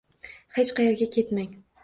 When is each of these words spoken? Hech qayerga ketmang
Hech 0.55 0.71
qayerga 0.79 1.09
ketmang 1.19 1.53